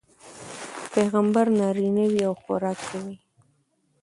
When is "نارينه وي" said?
1.59-2.21